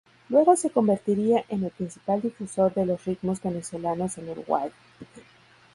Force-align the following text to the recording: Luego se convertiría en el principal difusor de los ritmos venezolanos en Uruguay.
Luego 0.29 0.55
se 0.55 0.71
convertiría 0.71 1.45
en 1.49 1.63
el 1.63 1.69
principal 1.69 2.21
difusor 2.23 2.73
de 2.73 2.87
los 2.87 3.05
ritmos 3.05 3.39
venezolanos 3.43 4.17
en 4.17 4.29
Uruguay. 4.29 4.71